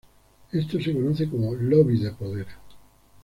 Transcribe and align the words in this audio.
Esto 0.51 0.81
se 0.81 0.93
conoce 0.93 1.29
como 1.29 1.53
"lobby 1.53 1.99
de 1.99 2.11
poder". 2.13 2.47